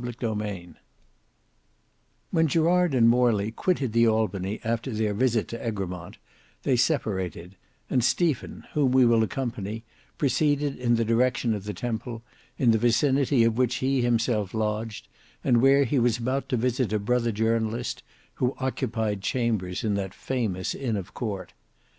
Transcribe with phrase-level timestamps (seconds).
[0.00, 0.76] Book 4 Chapter 7
[2.30, 6.16] When Gerard and Morley quitted the Albany after their visit to Egremont,
[6.62, 7.56] they separated,
[7.90, 9.84] and Stephen, whom we will accompany,
[10.16, 12.22] proceeded in the direction of the Temple,
[12.56, 15.06] in the vicinity of which he himself lodged,
[15.44, 18.02] and where he was about to visit a brother journalist,
[18.36, 21.52] who occupied chambers in that famous inn of court.